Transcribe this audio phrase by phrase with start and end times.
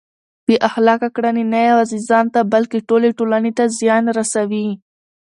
[0.45, 4.67] بې اخلاقه کړنې نه یوازې ځان ته بلکه ټولې ټولنې ته زیان رسوي.